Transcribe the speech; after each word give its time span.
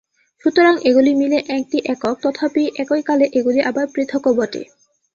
সুতরাং 0.45 0.75
এগুলি 0.83 1.11
মিলে 1.15 1.39
একটি 1.57 1.77
একক, 1.85 2.15
তথাপি 2.21 2.63
একইকালে 2.75 3.25
এগুলি 3.33 3.59
আবার 3.61 3.85
পৃথকও 3.93 4.31
বটে। 4.33 4.61